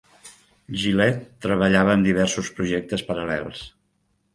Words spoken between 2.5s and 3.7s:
projectes paral·lels.